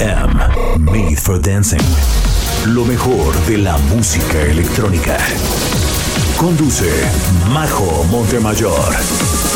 [0.00, 1.78] EDM, Made for Dancing.
[2.66, 5.16] Lo mejor de la música electrónica.
[6.36, 6.90] Conduce
[7.52, 9.53] Majo Montemayor.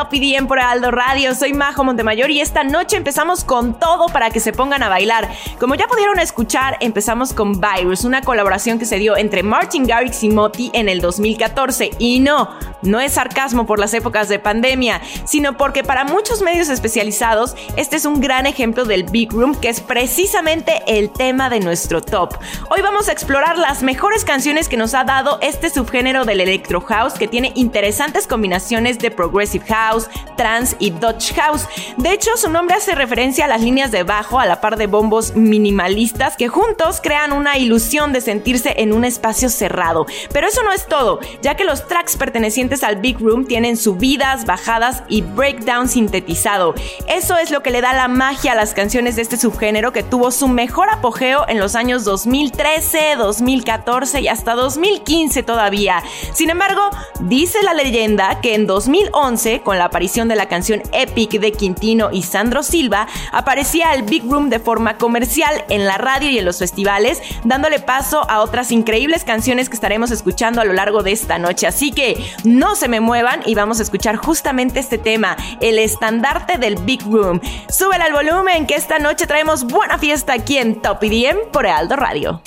[0.00, 1.34] Top por Aldo Radio.
[1.34, 5.28] Soy Majo Montemayor y esta noche empezamos con todo para que se pongan a bailar.
[5.58, 10.22] Como ya pudieron escuchar, empezamos con Virus, una colaboración que se dio entre Martin Garrix
[10.22, 11.90] y Moti en el 2014.
[11.98, 12.48] Y no,
[12.82, 17.96] no es sarcasmo por las épocas de pandemia, sino porque para muchos medios especializados este
[17.96, 22.34] es un gran ejemplo del Big Room, que es precisamente el tema de nuestro top.
[22.70, 26.80] Hoy vamos a explorar las mejores canciones que nos ha dado este subgénero del Electro
[26.80, 31.66] House que tiene interesantes combinaciones de Progressive House, Trance y Dutch House.
[31.96, 34.86] De hecho, su nombre hace referencia a las líneas de bajo a la par de
[34.86, 40.06] bombos minimalistas que juntos crean una ilusión de sentirse en un espacio cerrado.
[40.32, 44.46] Pero eso no es todo, ya que los tracks pertenecientes al Big Room tienen subidas,
[44.46, 46.74] bajadas y breakdown sintetizado.
[47.08, 50.04] Eso es lo que le da la magia a las canciones de este subgénero que
[50.04, 56.02] tuvo su mejor apogeo en los años 2013, 2014 y hasta 2015 todavía.
[56.32, 56.90] Sin embargo,
[57.22, 62.10] dice la leyenda que en 2011, con la aparición de la canción Epic de Quintino
[62.12, 66.44] y Sandro Silva, aparecía el Big Room de forma comercial en la radio y en
[66.44, 71.12] los festivales, dándole paso a otras increíbles canciones que estaremos escuchando a lo largo de
[71.12, 71.66] esta noche.
[71.66, 72.24] Así que
[72.74, 77.40] se me muevan y vamos a escuchar justamente este tema, el estandarte del Big Room.
[77.68, 81.96] Súbele al volumen que esta noche traemos buena fiesta aquí en Top EDM por Aldo
[81.96, 82.40] Radio.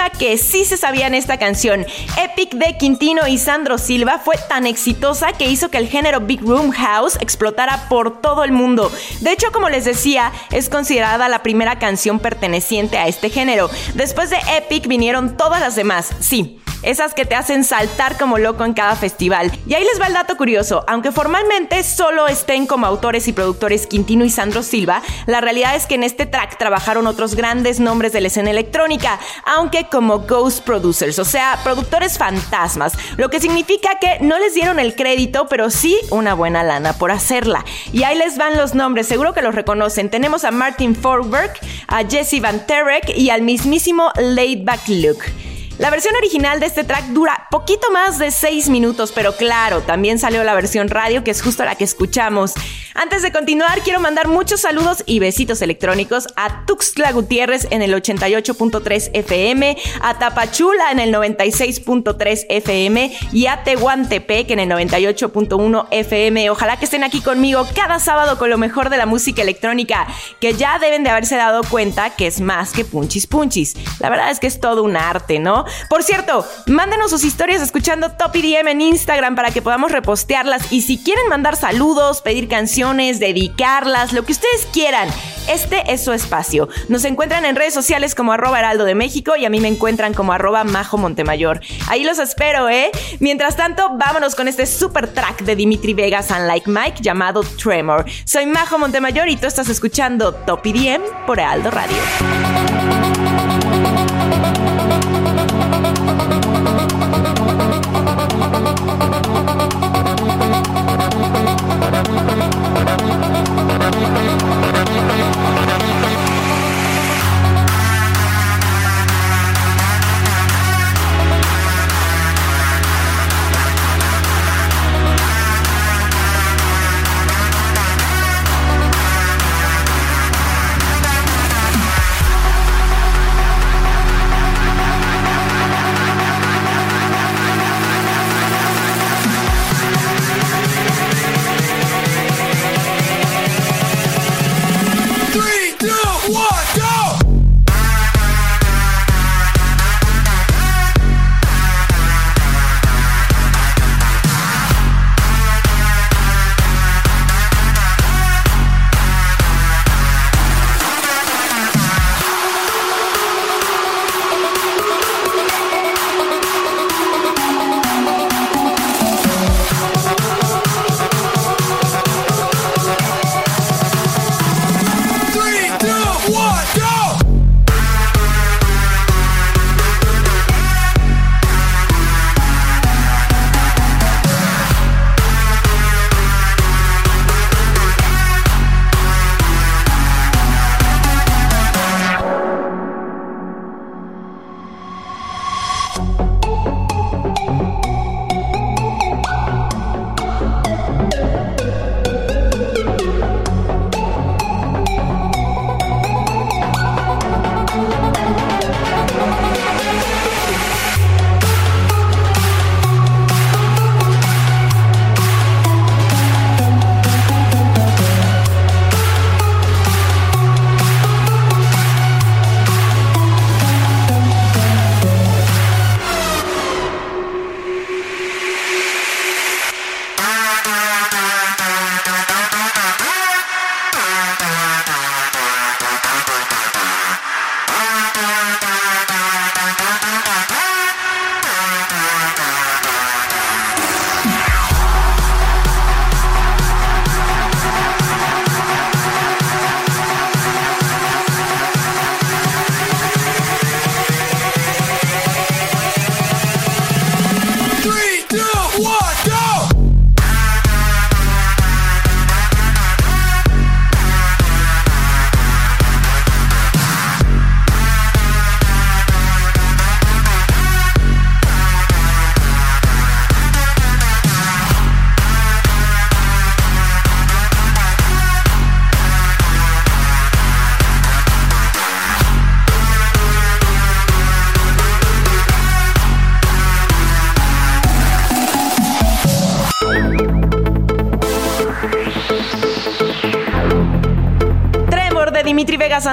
[0.00, 1.86] Mac que sí se sabía en esta canción.
[2.22, 6.42] Epic de Quintino y Sandro Silva fue tan exitosa que hizo que el género Big
[6.42, 8.92] Room House explotara por todo el mundo.
[9.20, 13.70] De hecho, como les decía, es considerada la primera canción perteneciente a este género.
[13.94, 18.64] Después de Epic vinieron todas las demás, sí esas que te hacen saltar como loco
[18.64, 19.52] en cada festival.
[19.66, 23.86] Y ahí les va el dato curioso, aunque formalmente solo estén como autores y productores
[23.86, 28.12] Quintino y Sandro Silva, la realidad es que en este track trabajaron otros grandes nombres
[28.12, 33.98] de la escena electrónica, aunque como ghost producers, o sea, productores fantasmas, lo que significa
[34.00, 37.64] que no les dieron el crédito, pero sí una buena lana por hacerla.
[37.92, 40.10] Y ahí les van los nombres, seguro que los reconocen.
[40.10, 41.52] Tenemos a Martin Forberg,
[41.86, 45.32] a Jesse Van Terek y al mismísimo Laidback Luke.
[45.80, 50.18] La versión original de este track dura poquito más de 6 minutos, pero claro, también
[50.18, 52.52] salió la versión radio, que es justo la que escuchamos.
[52.94, 57.94] Antes de continuar, quiero mandar muchos saludos y besitos electrónicos a Tuxtla Gutiérrez en el
[57.94, 66.50] 88.3 FM, a Tapachula en el 96.3 FM y a Tehuantepec en el 98.1 FM.
[66.50, 70.06] Ojalá que estén aquí conmigo cada sábado con lo mejor de la música electrónica,
[70.40, 73.76] que ya deben de haberse dado cuenta que es más que punchis punchis.
[73.98, 75.64] La verdad es que es todo un arte, ¿no?
[75.88, 80.82] Por cierto, mándenos sus historias escuchando Top EDM en Instagram para que podamos repostearlas y
[80.82, 85.08] si quieren mandar saludos, pedir canciones, dedicarlas, lo que ustedes quieran,
[85.48, 86.68] este es su espacio.
[86.88, 90.14] Nos encuentran en redes sociales como arroba heraldo de México y a mí me encuentran
[90.14, 91.60] como arroba majo Montemayor.
[91.88, 92.90] Ahí los espero, ¿eh?
[93.18, 98.04] Mientras tanto, vámonos con este super track de Dimitri Vegas and Like Mike llamado Tremor.
[98.24, 103.49] Soy Majo Montemayor y tú estás escuchando Top EDM por Heraldo Radio.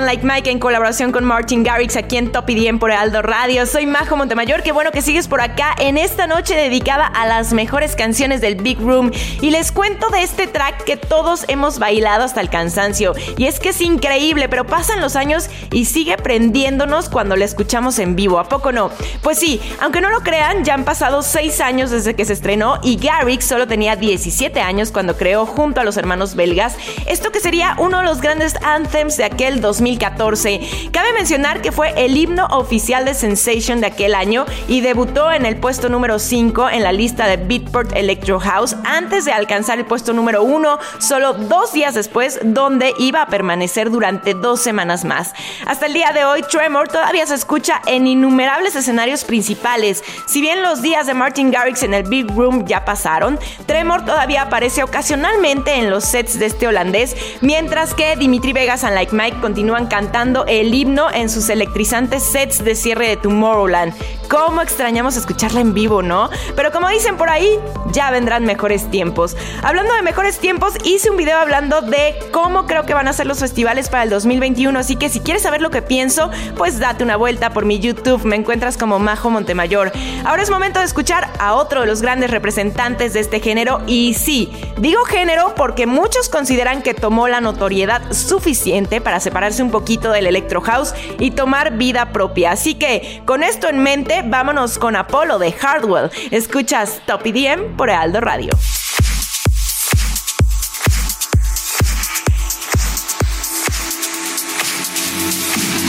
[0.08, 3.66] Like Mike en colaboración con Martin Garrix aquí en Top y por Aldo Radio.
[3.66, 7.52] Soy Majo Montemayor, qué bueno que sigues por acá en esta noche dedicada a las
[7.52, 9.12] mejores canciones del Big Room
[9.42, 13.60] y les cuento de este track que todos hemos bailado hasta el cansancio y es
[13.60, 18.40] que es increíble, pero pasan los años y sigue prendiéndonos cuando la escuchamos en vivo,
[18.40, 18.92] ¿a poco no?
[19.24, 22.80] Pues sí, aunque no lo crean, ya han pasado 6 años desde que se estrenó
[22.82, 27.42] y Garrix solo tenía 17 años cuando creó junto a los hermanos belgas esto que
[27.42, 29.60] sería uno de los grandes anthems de aquel
[29.98, 30.90] 2014.
[30.92, 35.46] Cabe mencionar que fue el himno oficial de Sensation de aquel año y debutó en
[35.46, 39.86] el puesto número 5 en la lista de Beatport Electro House antes de alcanzar el
[39.86, 45.34] puesto número 1 solo dos días después, donde iba a permanecer durante dos semanas más.
[45.66, 50.04] Hasta el día de hoy, Tremor todavía se escucha en innumerables escenarios principales.
[50.28, 54.44] Si bien los días de Martin Garrix en el Big Room ya pasaron, Tremor todavía
[54.44, 59.38] aparece ocasionalmente en los sets de este holandés, mientras que Dimitri Vegas y Like Mike
[59.42, 63.94] continúan cantando el himno en sus electrizantes sets de cierre de Tomorrowland.
[64.30, 66.30] ¿Cómo extrañamos escucharla en vivo, no?
[66.56, 67.48] Pero como dicen por ahí,
[67.92, 69.38] ya vendrán mejores tiempos.
[69.64, 73.26] Hablando de mejores tiempos, hice un video hablando de cómo creo que van a ser
[73.26, 77.06] los festivales para el 2021, así que si quieres saber lo que pienso, pues date
[77.06, 79.94] una vuelta por mi YouTube, me encuentras como Majo Montemayor.
[80.26, 84.14] Ahora es momento de escuchar a otro de los grandes representantes de este género y
[84.14, 90.12] sí, digo género porque muchos consideran que tomó la notoriedad suficiente para separarse un poquito
[90.12, 92.52] del electro house y tomar vida propia.
[92.52, 96.10] Así que con esto en mente, vámonos con Apolo de Hardwell.
[96.32, 98.52] Escuchas Top EDM por Aldo Radio.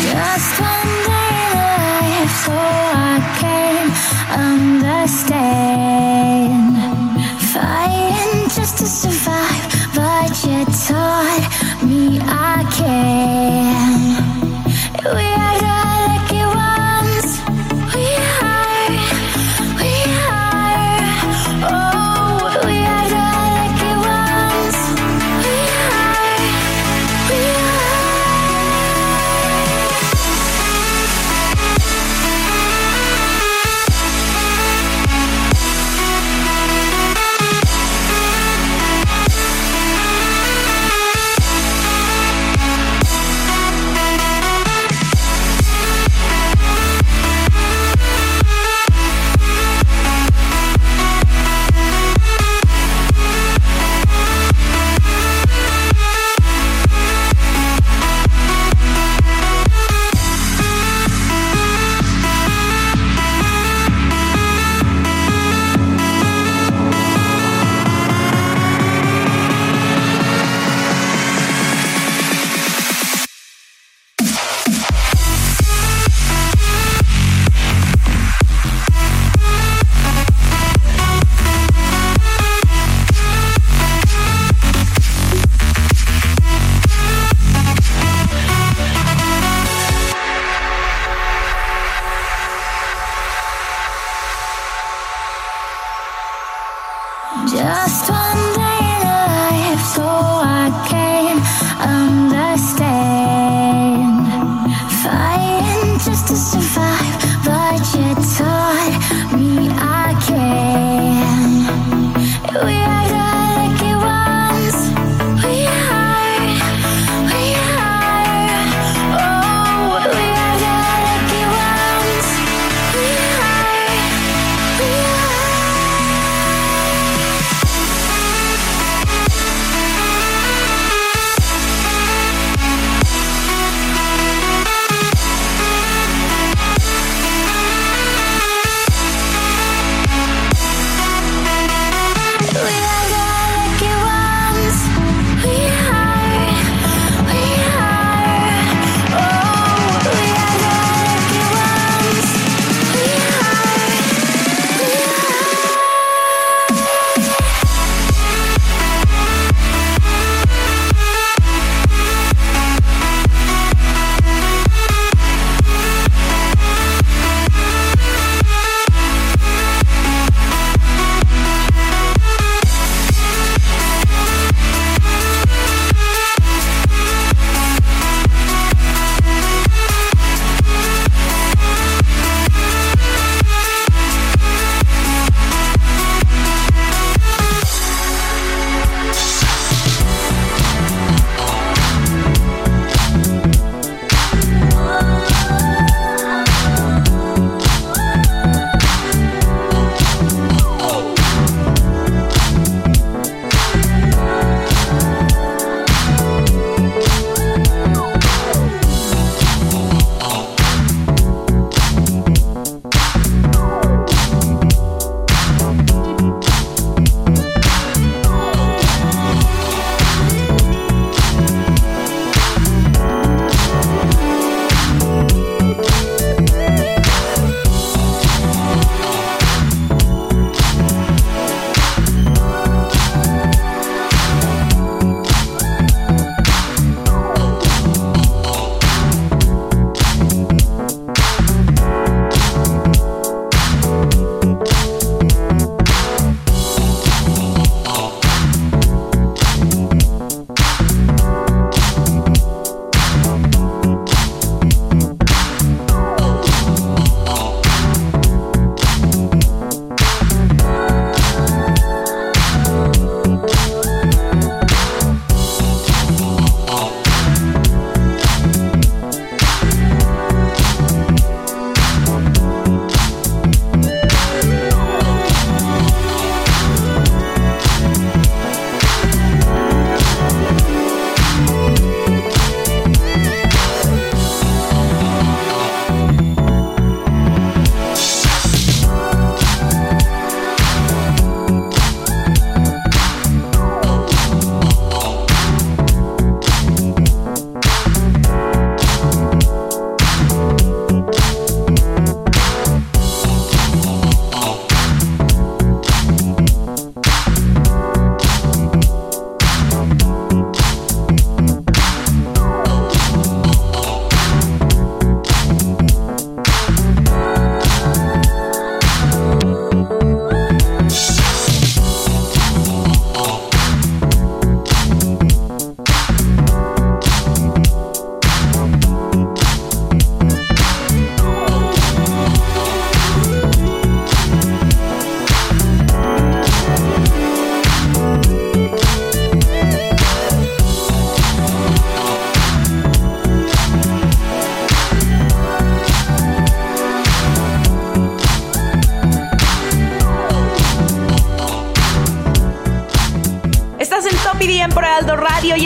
[0.03, 3.91] Just one day left, so I can
[4.57, 5.69] understand.
[7.53, 11.45] Fighting just to survive, but you taught
[11.85, 14.29] me I can.
[15.05, 15.88] We are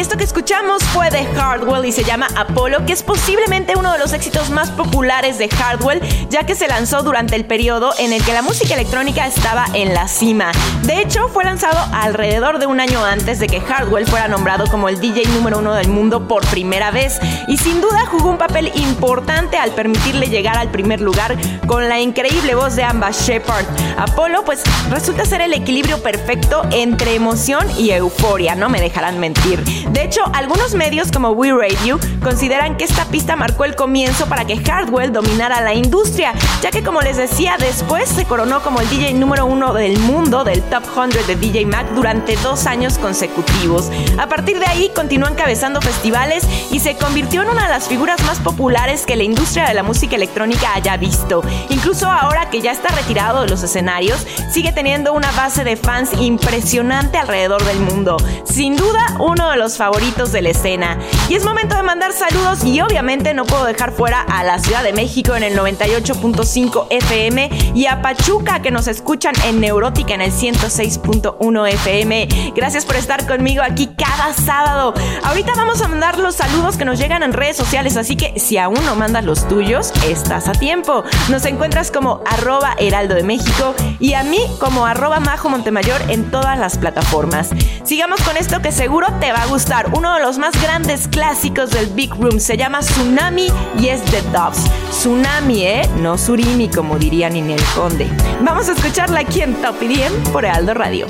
[0.02, 4.00] esto que escuchamos fue de Hardwell y se llama Apollo, que es posiblemente uno de
[4.00, 8.20] los éxitos más populares de Hardwell, ya que se lanzó durante el periodo en el
[8.24, 10.50] que la música electrónica estaba en la cima.
[10.82, 14.88] De hecho, fue lanzado alrededor de un año antes de que Hardwell fuera nombrado como
[14.88, 18.72] el DJ número uno del mundo por primera vez y sin duda jugó un papel
[18.74, 21.36] importante al permitirle llegar al primer lugar
[21.68, 23.66] con la increíble voz de Amba Shepard.
[23.96, 29.62] Apollo pues resulta ser el equilibrio perfecto entre emoción y euforia, no me dejarán mentir.
[29.92, 34.46] De hecho, algunos medios como We Radio consideran que esta pista marcó el comienzo para
[34.46, 38.88] que Hardwell dominara la industria, ya que como les decía, después se coronó como el
[38.88, 43.90] DJ número uno del mundo del Top 100 de DJ Mac durante dos años consecutivos.
[44.18, 48.22] A partir de ahí continuó encabezando festivales y se convirtió en una de las figuras
[48.24, 51.42] más populares que la industria de la música electrónica haya visto.
[51.68, 56.12] Incluso ahora que ya está retirado de los escenarios, sigue teniendo una base de fans
[56.18, 58.16] impresionante alrededor del mundo.
[58.44, 60.96] Sin duda, uno de los favoritos de la escena.
[61.28, 64.84] Y es momento de mandar saludos y obviamente no puedo dejar fuera a la Ciudad
[64.84, 70.20] de México en el 98.5 FM y a Pachuca que nos escuchan en Neurótica en
[70.20, 72.52] el 106.1 FM.
[72.54, 74.94] Gracias por estar conmigo aquí cada sábado.
[75.24, 78.58] Ahorita vamos a mandar los saludos que nos llegan en redes sociales, así que si
[78.58, 81.02] aún no mandas los tuyos, estás a tiempo.
[81.28, 86.30] Nos encuentras como arroba heraldo de México y a mí como arroba majo montemayor en
[86.30, 87.50] todas las plataformas.
[87.82, 89.62] Sigamos con esto que seguro te va a gustar.
[89.94, 93.46] Uno de los más grandes clásicos del Big Room se llama Tsunami
[93.79, 94.64] y es The Doves.
[94.90, 95.88] Tsunami, ¿eh?
[96.01, 98.09] No Surimi, como diría Ninel Conde.
[98.42, 101.07] Vamos a escucharla aquí en Top 10 por Heraldo Radio.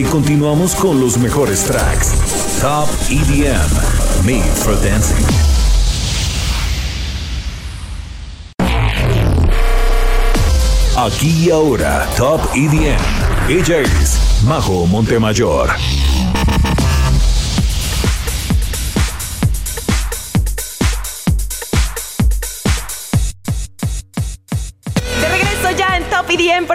[0.00, 2.12] Y continuamos con los mejores tracks.
[2.60, 5.26] Top EDM, Made for Dancing.
[10.96, 13.50] Aquí y ahora, Top EDM.
[13.50, 15.68] Ella es Majo Montemayor.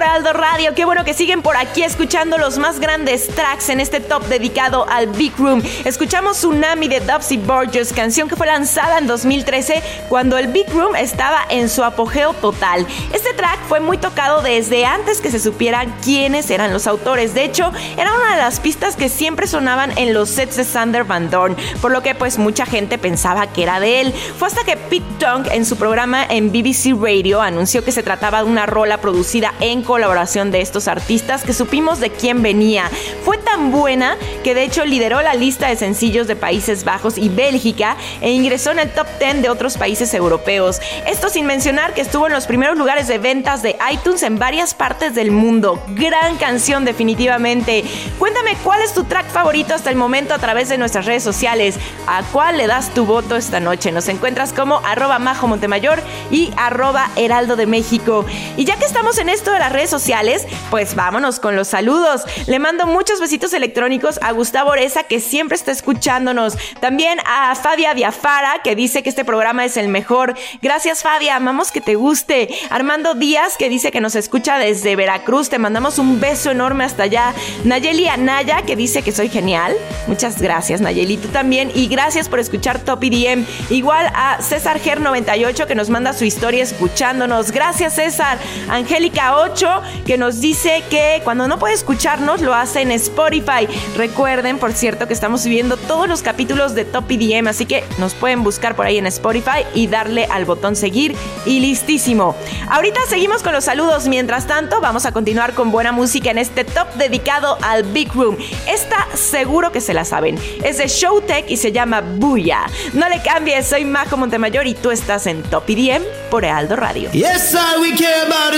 [0.05, 0.75] De regreso ya en Top EDM por Aldo Radio.
[0.75, 4.85] Qué bueno que siguen por aquí escuchando los más grandes tracks en este top dedicado
[4.89, 5.63] al Big Room.
[5.83, 10.95] Escuchamos Tsunami de Dubsy Borges, canción que fue lanzada en 2013 cuando el Big Room
[10.95, 12.85] estaba en su apogeo total.
[13.13, 17.33] Este track fue muy tocado desde antes que se supieran quiénes eran los autores.
[17.33, 21.03] De hecho, era una de las pistas que siempre sonaban en los sets de Sander
[21.03, 24.13] Van Dorn, por lo que pues mucha gente pensaba que era de él.
[24.13, 28.43] Fue hasta que Pete Tong en su programa en BBC Radio anunció que se trataba
[28.43, 32.91] de una rola producida en colaboración de estos artistas que supimos de quién venía.
[33.23, 37.29] Fue tan buena que de hecho lideró la lista de sencillos de Países Bajos y
[37.29, 40.81] Bélgica e ingresó en el top 10 de otros países europeos.
[41.07, 44.73] Esto sin mencionar que estuvo en los primeros lugares de ventas de iTunes en varias
[44.73, 45.81] partes del mundo.
[45.87, 47.85] Gran canción definitivamente.
[48.19, 51.75] Cuéntame cuál es tu track favorito hasta el momento a través de nuestras redes sociales.
[52.05, 53.93] ¿A cuál le das tu voto esta noche?
[53.93, 58.25] Nos encuentras como arroba majo Montemayor y arroba heraldo de México.
[58.57, 62.23] Y ya que estamos en esto de las redes sociales, pues vámonos con los saludos.
[62.47, 66.57] Le mando muchos besitos electrónicos a Gustavo Oreza, que siempre está escuchándonos.
[66.79, 70.35] También a Fadia Diafara, que dice que este programa es el mejor.
[70.61, 71.35] Gracias, Fadia.
[71.35, 72.49] Amamos que te guste.
[72.69, 75.49] Armando Díaz, que dice que nos escucha desde Veracruz.
[75.49, 77.33] Te mandamos un beso enorme hasta allá.
[77.63, 79.75] Nayeli Anaya, que dice que soy genial.
[80.07, 81.17] Muchas gracias, Nayeli.
[81.17, 81.71] Tú también.
[81.73, 83.45] Y gracias por escuchar Top IDM.
[83.69, 87.51] Igual a César Ger 98, que nos manda su historia escuchándonos.
[87.51, 88.37] Gracias, César.
[88.69, 89.74] Angélica 8,
[90.05, 93.67] que nos dice que cuando no puede escucharnos, lo hace en Spotify.
[93.95, 98.13] Recuerden, por cierto, que estamos subiendo todos los capítulos de Top IDM, así que nos
[98.13, 102.35] pueden buscar por ahí en Spotify y darle al botón seguir y listísimo.
[102.69, 104.07] Ahorita seguimos con los saludos.
[104.07, 108.37] Mientras tanto, vamos a continuar con buena música en este top dedicado al Big Room.
[108.67, 110.39] Esta seguro que se la saben.
[110.63, 112.65] Es de Showtech y se llama Buya.
[112.93, 117.11] No le cambies, soy Majo Montemayor y tú estás en Top IDM por Ealdo Radio.
[117.11, 118.53] Yes, all we care about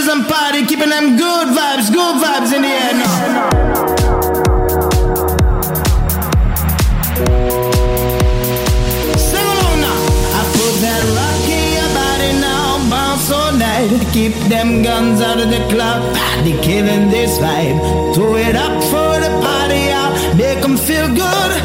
[1.07, 3.15] them good vibes, good vibes in the air now.
[9.17, 9.99] Sing along now.
[10.37, 13.89] I put that rock in your body now, bounce all night.
[14.13, 16.01] Keep them guns out of the club,
[16.43, 18.15] they killing this vibe.
[18.15, 21.56] Throw it up for the party out, make 'em feel good.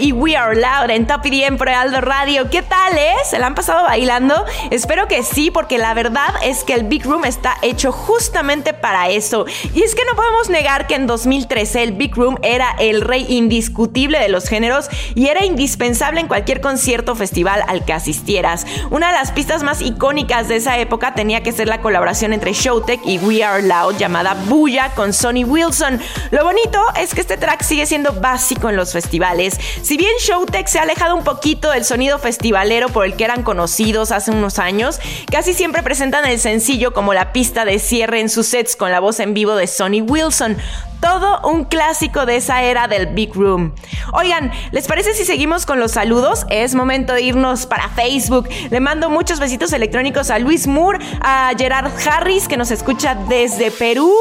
[0.00, 2.48] Y We Are Loud en Top EDM por Aldo Radio.
[2.50, 3.14] ¿Qué tal, eh?
[3.28, 4.44] ¿Se la han pasado bailando?
[4.70, 9.10] Espero que sí, porque la verdad es que el Big Room está hecho justamente para
[9.10, 9.44] eso.
[9.74, 13.26] Y es que no podemos negar que en 2013 el Big Room era el rey
[13.28, 18.66] indiscutible de los géneros y era indispensable en cualquier concierto o festival al que asistieras.
[18.90, 22.54] Una de las pistas más icónicas de esa época tenía que ser la colaboración entre
[22.54, 26.00] Showtech y We Are Loud llamada Buya con Sonny Wilson.
[26.30, 29.58] Lo bonito es que este track sigue siendo básico en los festivales.
[29.90, 33.42] Si bien Showtech se ha alejado un poquito del sonido festivalero por el que eran
[33.42, 35.00] conocidos hace unos años,
[35.32, 39.00] casi siempre presentan el sencillo como la pista de cierre en sus sets con la
[39.00, 40.58] voz en vivo de Sonny Wilson.
[41.00, 43.72] Todo un clásico de esa era del Big Room.
[44.12, 46.44] Oigan, ¿les parece si seguimos con los saludos?
[46.50, 48.48] Es momento de irnos para Facebook.
[48.70, 53.70] Le mando muchos besitos electrónicos a Luis Moore, a Gerard Harris, que nos escucha desde
[53.70, 54.12] Perú.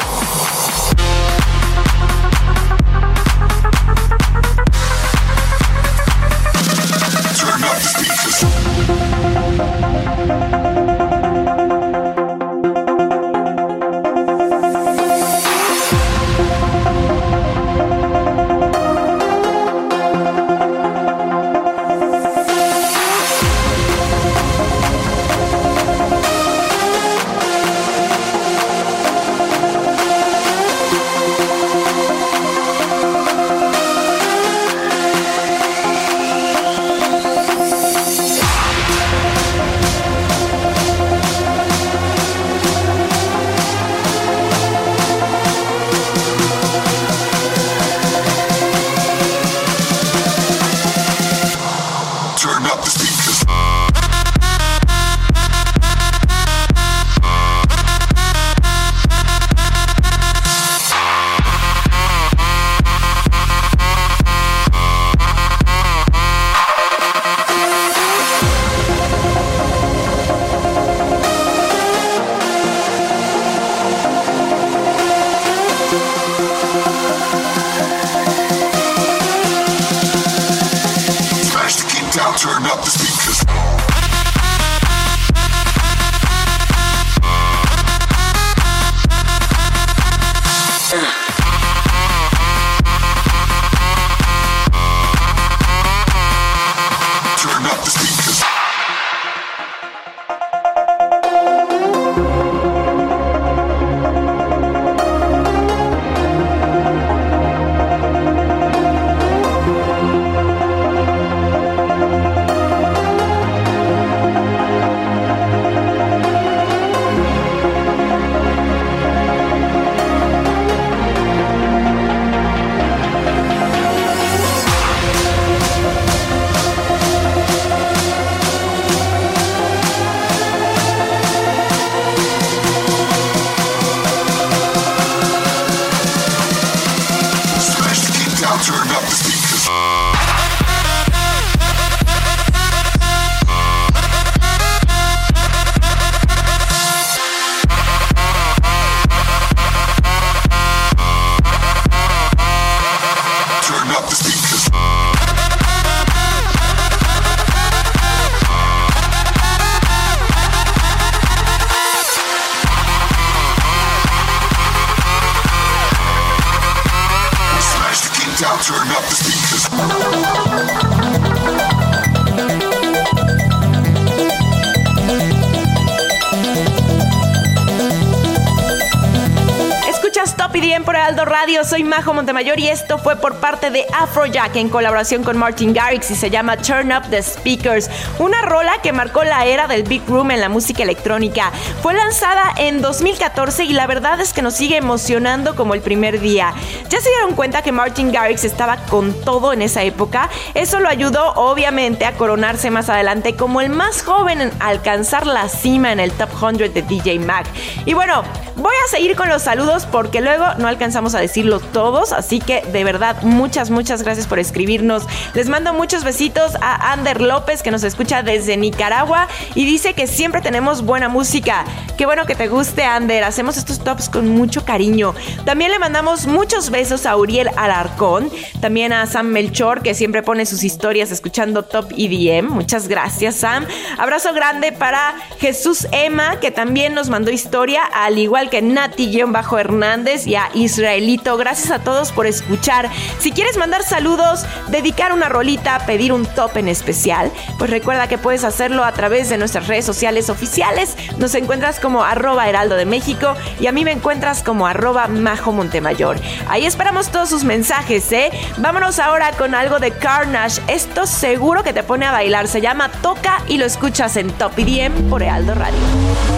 [182.03, 186.15] Majo Montemayor y esto fue por parte de Afrojack en colaboración con Martin Garrix y
[186.15, 187.89] se llama Turn Up the Speakers.
[188.19, 191.53] Una rola que marcó la era del Big Room en la música electrónica.
[191.81, 196.19] Fue lanzada en 2014 y la verdad es que nos sigue emocionando como el primer
[196.19, 196.53] día.
[196.89, 200.29] ¿Ya se dieron cuenta que Martin Garrix estaba con todo en esa época?
[200.55, 205.47] Eso lo ayudó obviamente a coronarse más adelante como el más joven en alcanzar la
[205.47, 207.45] cima en el Top 100 de DJ Mag.
[207.85, 208.23] Y bueno,
[208.55, 212.61] voy a seguir con los saludos porque luego no alcanzamos a decirlo todos, así que
[212.61, 215.03] de verdad muchas, muchas gracias por escribirnos.
[215.33, 220.07] Les mando muchos besitos a Ander López que nos escucha desde Nicaragua y dice que
[220.07, 221.65] siempre tenemos buena música.
[221.97, 223.23] Qué bueno que te guste, Ander.
[223.23, 225.13] Hacemos estos tops con mucho cariño.
[225.45, 228.31] También le mandamos muchos besos a Uriel Alarcón,
[228.61, 232.47] también a Sam Melchor que siempre pone sus historias escuchando Top EDM.
[232.47, 233.65] Muchas gracias, Sam.
[233.97, 240.35] Abrazo grande para Jesús Emma que también nos mandó historia, al igual que Nati-Hernández y
[240.35, 241.37] a Israelito.
[241.37, 242.89] Gracias a todos por escuchar.
[243.19, 248.17] Si quieres mandar saludos, dedicar una rolita, pedir un top en especial, pues recuerda que
[248.17, 250.95] puedes hacerlo a través de nuestras redes sociales oficiales.
[251.17, 255.51] Nos encuentras como arroba heraldo de México y a mí me encuentras como arroba majo
[255.51, 256.17] montemayor.
[256.49, 258.31] Ahí esperamos todos sus mensajes, ¿eh?
[258.57, 260.61] Vámonos ahora con algo de Carnage.
[260.67, 262.47] Esto seguro que te pone a bailar.
[262.47, 266.32] Se llama Toca y lo escuchas en Top IDM por Heraldo Radio.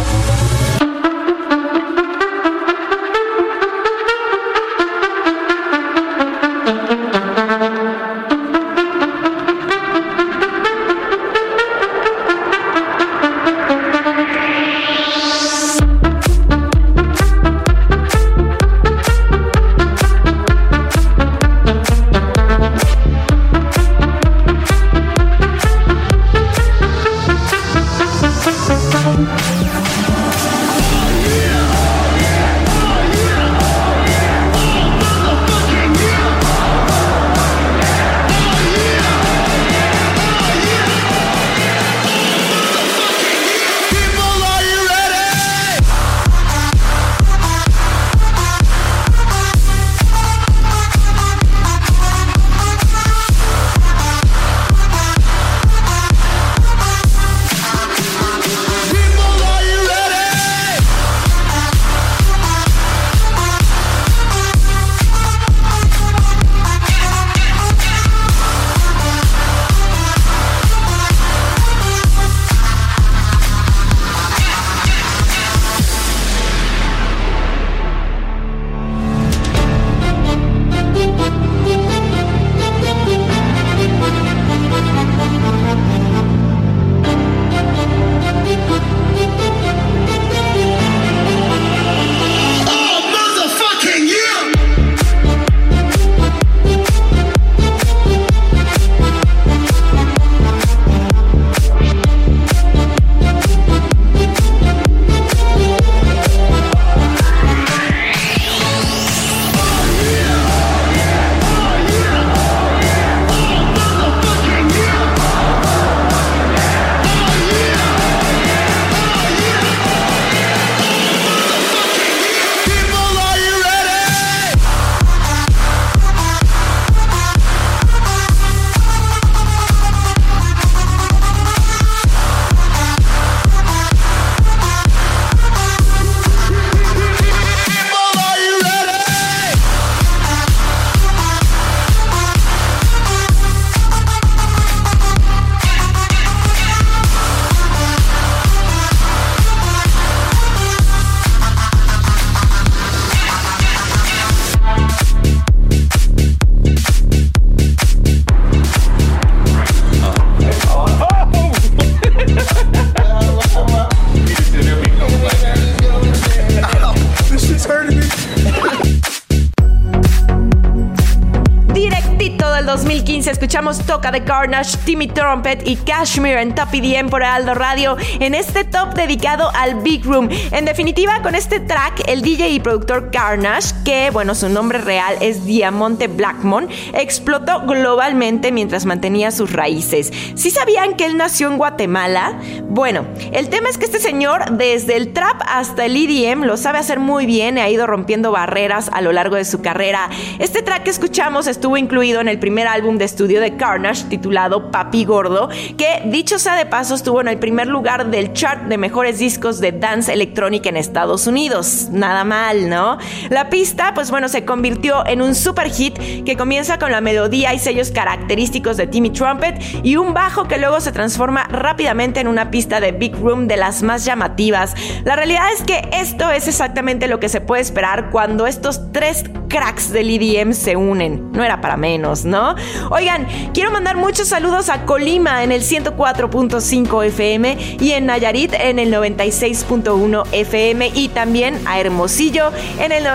[174.12, 178.94] De Carnage, Timmy Trumpet y Cashmere en Top EDM por Aldo Radio en este top
[178.94, 180.30] dedicado al Big Room.
[180.52, 185.16] En definitiva, con este track, el DJ y productor Carnage, que bueno, su nombre real
[185.22, 190.12] es Diamante Blackmon, explotó globalmente mientras mantenía sus raíces.
[190.34, 192.40] ¿Sí sabían que él nació en Guatemala?
[192.68, 196.80] Bueno, el tema es que este señor, desde el trap hasta el EDM, lo sabe
[196.80, 200.10] hacer muy bien y ha ido rompiendo barreras a lo largo de su carrera.
[200.40, 204.72] Este track que escuchamos estuvo incluido en el primer álbum de estudio de Carnage titulado
[204.72, 208.80] Papi Gordo, que dicho sea de paso estuvo en el primer lugar del chart de
[208.80, 211.90] mejores discos de dance electrónica en Estados Unidos.
[211.92, 212.98] Nada mal, ¿no?
[213.30, 217.54] La pista, pues bueno, se convirtió en un super hit que comienza con la melodía
[217.54, 222.28] y sellos característicos de Timmy Trumpet y un bajo que luego se transforma rápidamente en
[222.28, 224.74] una pista de Big Room de las más llamativas.
[225.04, 229.24] La realidad es que esto es exactamente lo que se puede esperar cuando estos tres
[229.50, 231.32] cracks del EDM se unen.
[231.32, 232.56] No era para menos, ¿no?
[232.90, 238.80] Oigan, quiero mandar muchos saludos a Colima en el 104.5 FM y en Nayarit en
[238.80, 243.06] el 96.1 FM y también a Hermosillo en el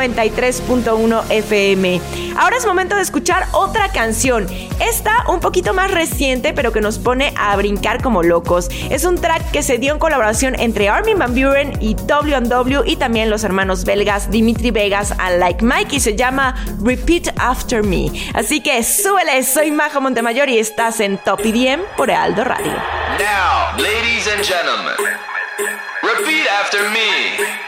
[0.51, 2.01] 93.1 FM.
[2.37, 4.49] Ahora es momento de escuchar otra canción.
[4.81, 8.69] Esta un poquito más reciente, pero que nos pone a brincar como locos.
[8.91, 12.97] Es un track que se dio en colaboración entre Armin Van Buren y W&W y
[12.97, 18.11] también los hermanos belgas Dimitri Vegas y Like Mike y se llama Repeat After Me.
[18.35, 22.73] Así que súbele, soy Majo Montemayor y estás en Top IDM por Aldo Radio.
[23.19, 24.95] Now, ladies and gentlemen,
[26.03, 27.60] repeat after me.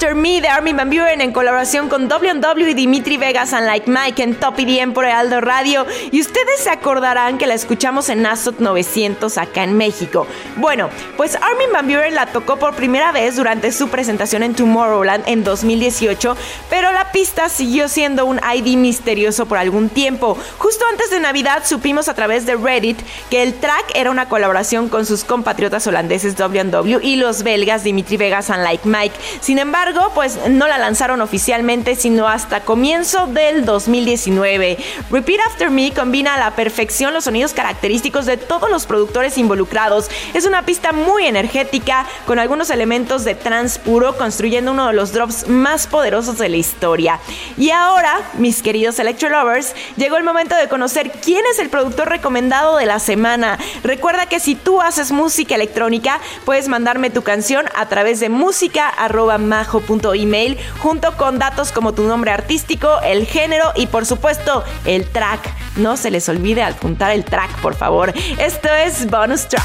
[0.00, 3.90] After Me de Armin Van Buren en colaboración con W&W y Dimitri Vegas and Like
[3.90, 5.84] Mike en Top IDM por Aldo Radio.
[6.10, 10.26] Y ustedes se acordarán que la escuchamos en Azot 900 acá en México.
[10.56, 15.24] Bueno, pues Armin Van Buren la tocó por primera vez durante su presentación en Tomorrowland
[15.26, 16.36] en 2018,
[16.68, 20.36] pero la pista siguió siendo un ID misterioso por algún tiempo.
[20.58, 22.98] Justo antes de Navidad supimos a través de Reddit
[23.30, 28.16] que el track era una colaboración con sus compatriotas holandeses W&W y los belgas Dimitri
[28.16, 29.14] Vegas and Like Mike.
[29.40, 34.78] Sin embargo, pues no la lanzaron oficialmente sino hasta comienzo del 2019.
[35.10, 40.10] Repeat After Me combina a la perfección los sonidos característicos de todos los productores involucrados.
[40.46, 45.48] Una pista muy energética con algunos elementos de trance puro construyendo uno de los drops
[45.48, 47.20] más poderosos de la historia.
[47.56, 52.08] Y ahora, mis queridos Electro Lovers, llegó el momento de conocer quién es el productor
[52.08, 53.58] recomendado de la semana.
[53.82, 60.58] Recuerda que si tú haces música electrónica, puedes mandarme tu canción a través de música@majo.email
[60.78, 65.40] junto con datos como tu nombre artístico, el género y por supuesto el track.
[65.76, 68.12] No se les olvide apuntar el track, por favor.
[68.38, 69.64] Esto es Bonus Track.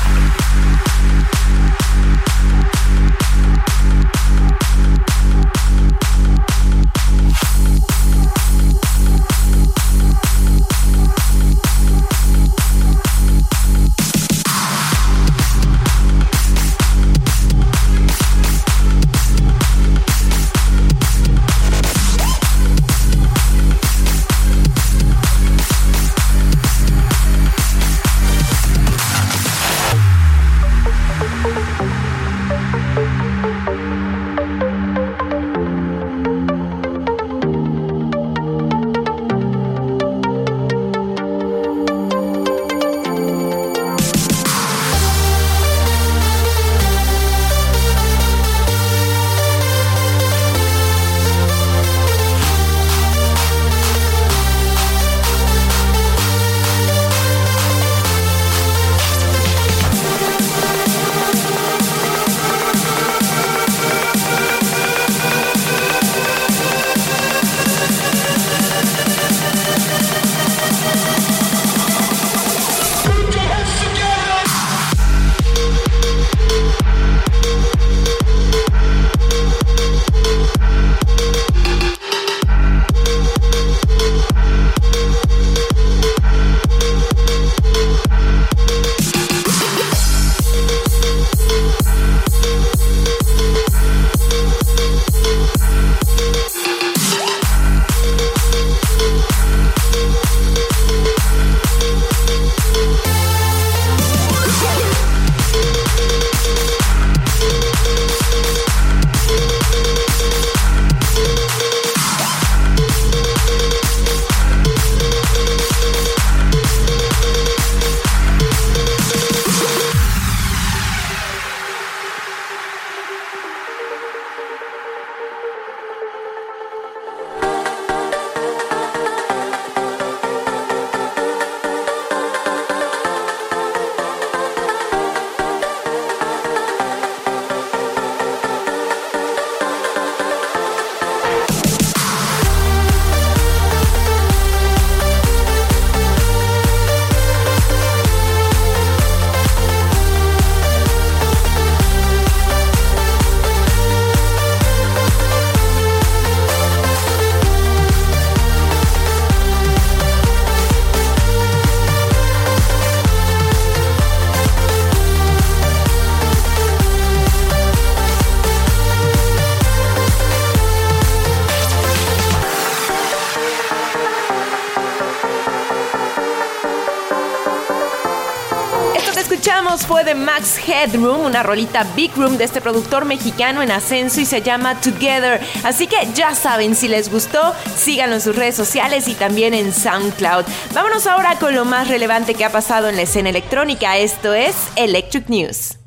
[179.46, 184.20] Escuchamos fue de Max Headroom, una rolita Big Room de este productor mexicano en ascenso
[184.20, 185.40] y se llama Together.
[185.64, 189.72] Así que ya saben, si les gustó, síganlo en sus redes sociales y también en
[189.72, 190.46] SoundCloud.
[190.74, 193.98] Vámonos ahora con lo más relevante que ha pasado en la escena electrónica.
[193.98, 195.78] Esto es Electric News.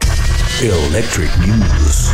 [0.63, 2.13] Electric News.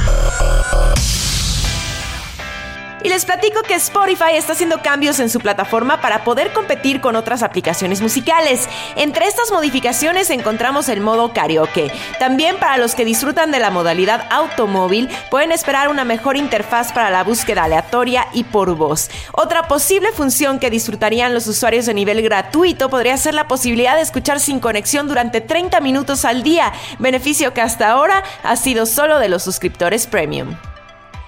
[3.05, 7.16] Y les platico que Spotify está haciendo cambios en su plataforma para poder competir con
[7.16, 8.66] otras aplicaciones musicales.
[8.96, 11.92] Entre estas modificaciones encontramos el modo karaoke.
[12.18, 17.11] También para los que disfrutan de la modalidad automóvil, pueden esperar una mejor interfaz para
[17.11, 19.11] la búsqueda aleatoria y por voz.
[19.32, 24.00] Otra posible función que disfrutarían los usuarios de nivel gratuito podría ser la posibilidad de
[24.00, 29.18] escuchar sin conexión durante 30 minutos al día, beneficio que hasta ahora ha sido solo
[29.18, 30.57] de los suscriptores premium.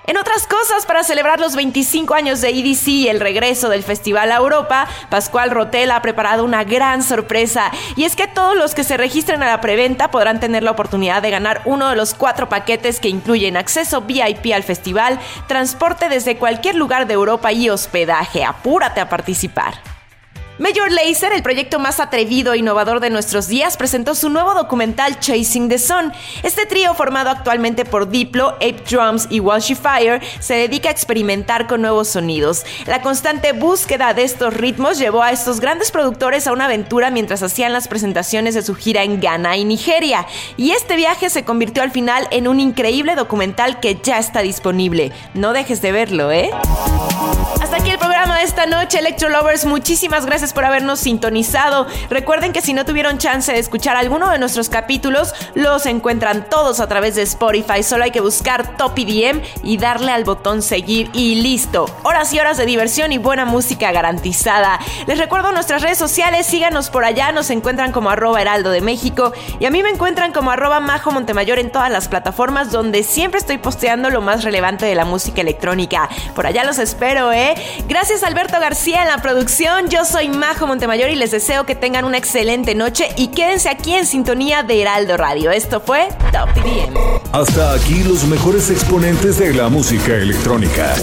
[0.07, 4.31] En otras cosas, para celebrar los 25 años de EDC y el regreso del Festival
[4.31, 7.73] a Europa, Pascual Rotel ha preparado una gran sorpresa.
[7.97, 11.23] Y es que todos los que se registren a la preventa podrán tener la oportunidad
[11.23, 16.37] de ganar uno de los cuatro paquetes que incluyen acceso VIP al festival, transporte desde
[16.37, 18.45] cualquier lugar de Europa y hospedaje.
[18.45, 19.96] Apúrate a participar.
[20.59, 25.21] Major Lazer, el proyecto más atrevido e innovador de nuestros días, presentó su nuevo documental
[25.21, 26.15] Chasing the Sun.
[26.43, 31.67] Este trío, formado actualmente por Diplo, Ape Drums y Walshy Fire, se dedica a experimentar
[31.67, 32.65] con nuevos sonidos.
[32.87, 37.43] La constante búsqueda de estos ritmos llevó a estos grandes productores a una aventura mientras
[37.43, 40.27] hacían las presentaciones de su gira en Ghana y Nigeria.
[40.57, 45.13] Y este viaje se convirtió al final en un increíble documental que ya está disponible.
[45.35, 46.51] No dejes de verlo, ¿eh?
[47.61, 49.67] Hasta aquí el programa de esta noche, Electro Lovers.
[49.67, 51.87] Muchísimas gracias por habernos sintonizado.
[52.11, 56.81] Recuerden que si no tuvieron chance de escuchar alguno de nuestros capítulos, los encuentran todos
[56.81, 57.83] a través de Spotify.
[57.83, 61.87] Solo hay que buscar Top EDM y darle al botón seguir y listo.
[62.03, 64.79] Horas y horas de diversión y buena música garantizada.
[65.07, 69.33] Les recuerdo nuestras redes sociales, síganos por allá, nos encuentran como arroba heraldo de México
[69.59, 73.39] y a mí me encuentran como arroba majo montemayor en todas las plataformas donde siempre
[73.39, 76.09] estoy posteando lo más relevante de la música electrónica.
[76.35, 77.55] Por allá los espero, ¿eh?
[77.89, 79.89] Gracias Alberto García en la producción.
[79.89, 83.95] Yo soy Majo Montemayor y les deseo que tengan una excelente noche y quédense aquí
[83.95, 85.51] en sintonía de Heraldo Radio.
[85.51, 86.95] Esto fue Top EDM.
[87.33, 90.95] Hasta aquí los mejores exponentes de la música electrónica.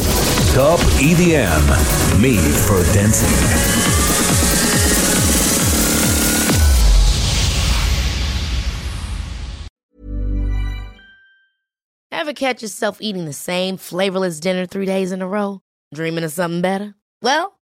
[0.54, 2.22] Top EDM.
[2.22, 3.28] Made for Dancing.
[12.12, 15.60] Ever catch yourself eating the same flavorless dinner three days in a row?
[15.94, 16.96] Dreaming of something better?
[17.22, 17.60] Well,